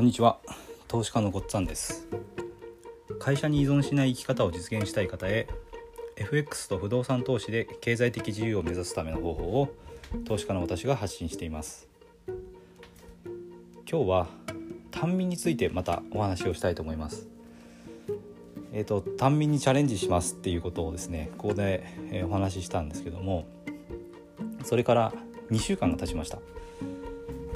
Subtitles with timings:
[0.00, 0.38] こんにちは。
[0.88, 2.08] 投資家のごっつぁんです。
[3.18, 5.46] 会社に依存しない生き方を実現したい方へ
[6.16, 9.74] FX と不動産投資で経済的自由を目指すための方法を
[10.24, 11.86] 投資家の私が発信しています。
[13.86, 14.28] 今日は
[14.90, 17.28] 単民についてまたお話をしたいと思います。
[18.72, 23.44] えーと、単民にチャレンジしますっていうことをですねここで、お話ししたんですけども
[24.64, 25.12] それから
[25.50, 26.38] 2週間が経ちました。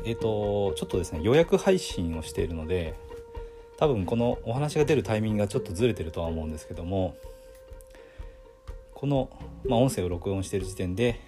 [0.05, 2.95] えっ、ー、とちょっとですね予約配信をしているので
[3.77, 7.17] 多分このお話が出るタイミングがちょっとずれてるとは思うんですけども
[8.95, 9.31] この、
[9.67, 11.21] まあ、音声を録音している時点で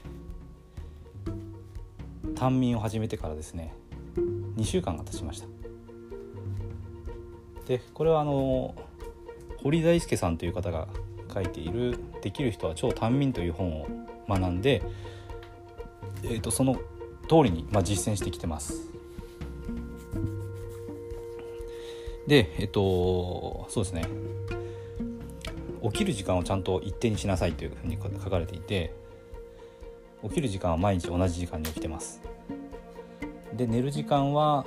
[2.34, 3.74] 単民を始めてからですね
[4.56, 5.46] 2週間が経ちました。
[7.66, 8.74] でこれはあの
[9.62, 10.86] 堀大輔さんという方が
[11.32, 13.88] 書いている「できる人は超単民」という本を
[14.28, 14.82] 学んで、
[16.22, 16.78] えーと、その
[17.28, 18.90] 通りに、まあ、実践してきてます。
[22.26, 24.08] でえっ、とそうですね。
[25.82, 28.92] 起きる時間をちゃんと一定にしなさいというふうに書かれていて
[30.22, 32.20] 起きる時間は毎日同じ時間に起きてます。
[33.54, 34.66] で寝る時間は、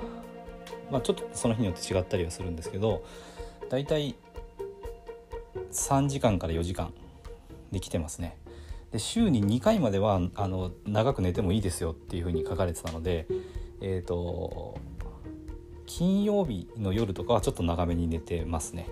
[0.90, 3.04] まあ、ちょっとその日によって違ったりはするんですけど
[3.68, 4.16] だいたい
[5.70, 6.92] 3時間から4時間
[7.70, 8.36] できてますね。
[8.92, 13.26] で週に2回まではあの長く寝てもいいですよっていうふうに書かれてたので
[13.80, 14.78] え、ー、と
[15.86, 18.88] 金曜日の夜とかはちょっと長めに寝てますね。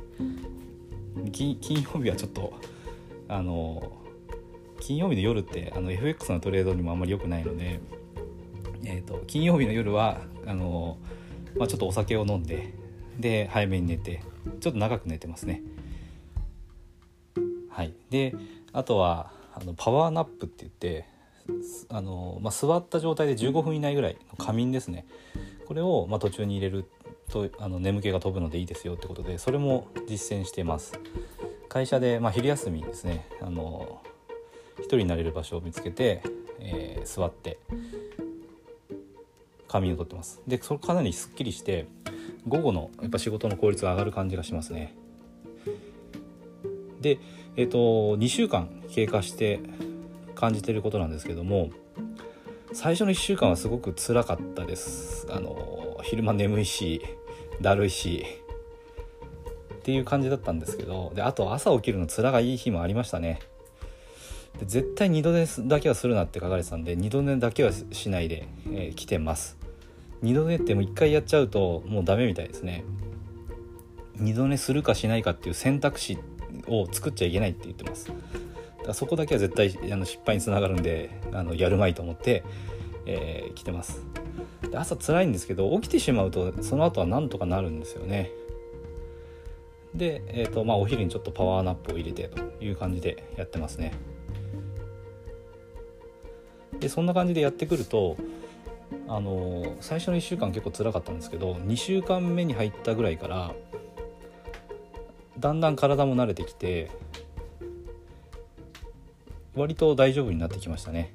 [1.32, 2.52] 金曜日はちょっと
[3.28, 3.92] あの
[4.80, 7.80] 金曜日の夜ってあの FX のトレードにもあんまり良くないので、
[8.84, 10.96] えーと、金曜日の夜はあの、
[11.56, 12.74] まあ、ちょっとお酒を飲んで
[13.18, 14.22] で早めに寝て
[14.60, 15.62] ちょっと長く寝てますね。
[17.70, 17.94] はい。
[18.10, 18.34] で
[18.72, 21.06] あとはあのパワーナップって言って
[21.88, 25.06] あの、まあ、座った状態で15分以内ぐらいの仮眠ですね。
[25.66, 26.84] これを、ま、途中に入れる
[27.30, 30.98] とあの眠気が飛ぶのでいいですよってことでそれも実践しています。
[31.68, 33.26] 会社で、まあ、昼休みにですね。
[33.40, 34.00] あの
[34.78, 36.22] 一人になれる場所を見つけて、
[36.60, 37.58] えー、座って
[39.66, 40.40] 仮眠をとってます。
[40.46, 41.86] でそれかなりすっきりして
[42.46, 44.94] 午後のやっぱ仕事の効率が上がる感じがしますね。
[47.00, 47.18] で
[47.56, 47.78] えっ、ー、と
[48.16, 49.60] 2週間経過して
[50.34, 51.70] 感じてることなんですけども
[52.72, 55.26] 最初の1週間はすごく辛かったです。
[55.30, 57.02] あの昼間眠いし
[57.60, 58.24] だるいし
[59.74, 63.40] っていう感じだったんですけどであと朝起きるの辛がいい日もありましたね。
[64.58, 69.56] で絶対二度寝だけはするなって書かれてたんで二度寝だけはしないで、えー、来てます。
[70.20, 72.84] 二度寝ってもう1回やっちゃうともうダメみたいですね。
[74.16, 76.18] 二度寝するかしないかっていう選択肢
[76.68, 78.06] を作っちゃいけないって言ってます。
[78.08, 78.18] だか
[78.88, 82.44] らそこだけは絶対あの失敗につながるんであのやるまいと思って、
[83.06, 84.02] えー、来てます。
[84.70, 88.30] で朝辛いんですけど起きてしまうとその後はなんとかなるんですよね。
[89.94, 93.92] で、えーとまあ、お昼にちょっとパワーナップを入れてという感じでやってますね。
[96.78, 98.16] でそんな感じでやってくると
[99.08, 103.54] あの最初の1週間結構辛かったんですけど2週間目に入ったぐらいから
[105.38, 106.90] だんだん体も慣れてきて
[109.54, 111.14] 割と大丈夫になってきましたね。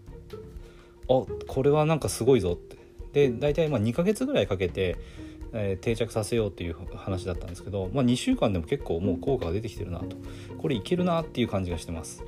[1.09, 2.77] あこれはなんかすごいぞって。
[3.13, 4.97] で大体まあ2ヶ月ぐらいかけて、
[5.53, 10.17] えー、定着させようっていう話だったんですけど、まあ、2週間でも結構もう効果が出てきてるなと。
[10.57, 12.23] これいけるなっていう感じがしてます。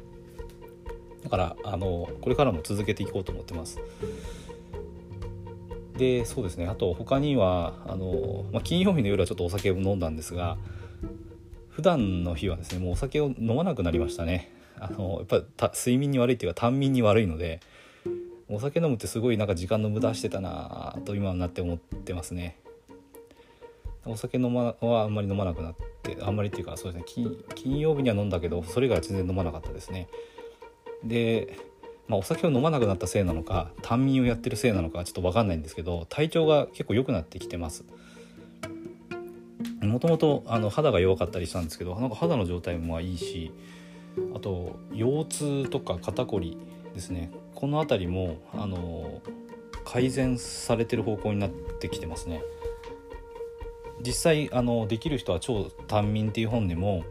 [1.23, 3.79] だからあのこれからも続けていこうと思ってます。
[5.97, 6.67] でそうですね。
[6.67, 10.57] あと他にはあの、まあ、金曜日の夜はちょっとお酒を飲んだんですが
[11.75, 14.49] 普段の日はですねもうお酒を飲まなくなりましたね。
[14.79, 15.25] あのやっ
[15.57, 17.59] ぱり睡眠に悪いっていうか単眠に悪いので
[18.49, 22.57] お酒飲むってすごいなんか時間の無駄してたなと今になって思ってますね。
[24.05, 30.07] お酒飲まはあんまり飲まなくなってあんまりっていうかそうですね金曜日には飲んだけどそれ以外は全然飲まなかったですね。
[31.03, 31.57] で
[32.07, 37.83] まあ、お酒を飲まなくなったせいなのか単眠をやってるせいなのかちょっと分かんないんですけど体調が結構良くなってきてます。
[39.85, 43.51] もともと肌が弱かったりしたんですけどなんか肌の状態もいいし
[44.35, 46.57] あと腰痛とか肩こり
[46.93, 47.31] ですね。
[47.53, 49.21] この辺りもあの
[49.83, 52.41] 改善されてる方向になってきてますね。
[54.01, 57.03] 実際あのできる人は超短眠っていう本でも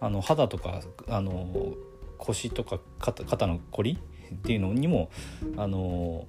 [0.00, 1.74] あの肌とかあの
[2.18, 3.98] 腰とか肩肩のこり
[4.34, 5.10] っていうのにも
[5.56, 6.26] あの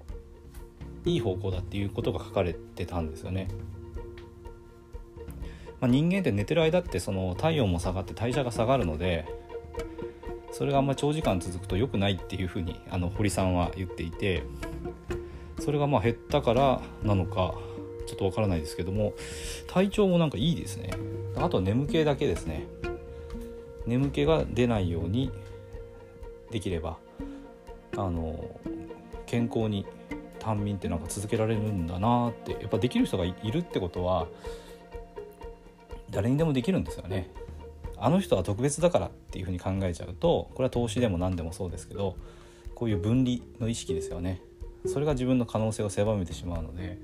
[1.05, 3.47] いい方向だっていうことが書かれてたんですよね。
[5.79, 9.25] まあ、人間って寝てる間ってその体温も下がって代謝が下がるので
[10.51, 14.43] それがあんま長時間続くと良くないっていうふうにあの堀さんは言っていて
[15.59, 17.55] それがまあ減ったからなのか
[18.07, 19.13] ちょっとわからないですけども
[19.67, 20.91] 体調もなんかいいですね
[21.35, 22.67] あとは眠気だけですね
[23.85, 25.29] 眠気が出ないように
[26.51, 26.97] できれば
[27.97, 28.59] あの
[29.25, 29.85] 健康に
[30.45, 34.27] 短眠ってなんか続けられるんだなってやっぱできる人がいるってことは
[36.11, 37.31] 誰にでもできるんですよね。
[37.97, 42.17] あの人は特別だからっていうふうに考えちゃうとこれは投資でも何でもそうですけど
[42.75, 44.41] こういう分離の意識ですよね
[44.85, 46.99] それが自分の可能性を狭めてしまうので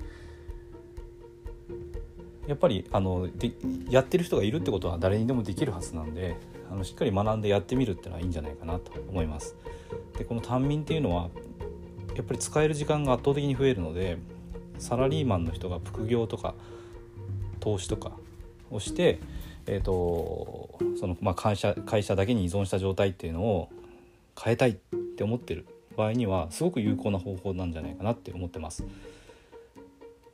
[2.46, 3.52] やっぱりあので
[3.88, 6.36] やってる人がいるってことは誰にでもできるはずなんで
[6.70, 9.56] あのしっかり学んでやってみるっていうのはいいんじゃないかなと思います。
[10.18, 11.30] でこの短眠っていうのは
[12.14, 14.18] やっぱり使える時間が圧倒的に増えるので
[14.78, 16.54] サラリーマンの人が副業とか
[17.60, 18.12] 投資とか
[18.70, 19.20] をして、
[19.66, 23.68] えーとそのまあ、会社会社だけに依存した状態っていうのを
[24.40, 24.74] 変えたいっ
[25.16, 25.66] て思ってる
[25.96, 28.84] 場合にはすごく有効な方法なんじゃないかなって思ってます。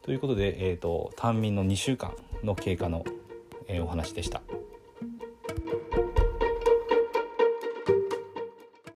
[0.03, 3.05] ということで、えーと、短眠の2週間の経過の、
[3.67, 4.41] えー、お話でした。